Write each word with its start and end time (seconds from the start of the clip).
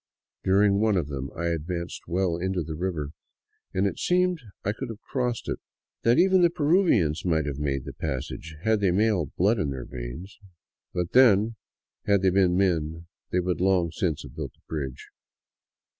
During 0.43 0.79
one 0.79 0.97
of 0.97 1.09
them 1.09 1.29
I 1.37 1.49
advanced 1.49 2.07
well 2.07 2.35
into 2.35 2.63
the 2.63 2.73
river, 2.73 3.11
and 3.71 3.85
it 3.85 3.99
seemed 3.99 4.39
I 4.65 4.71
could 4.71 4.89
have 4.89 4.99
crossed 4.99 5.47
it; 5.47 5.59
that 6.01 6.17
even 6.17 6.41
the 6.41 6.49
Peruvians 6.49 7.23
might 7.23 7.45
have 7.45 7.59
made 7.59 7.85
the 7.85 7.93
passage, 7.93 8.55
had 8.63 8.79
they 8.79 8.89
male 8.89 9.27
blood 9.37 9.59
in 9.59 9.69
their 9.69 9.85
veins. 9.85 10.39
But 10.91 11.11
then, 11.11 11.55
had 12.07 12.23
they 12.23 12.31
been 12.31 12.57
men 12.57 13.05
they 13.31 13.41
would 13.41 13.61
long 13.61 13.91
since 13.91 14.23
have 14.23 14.35
built 14.35 14.55
a 14.57 14.65
bridge. 14.67 15.09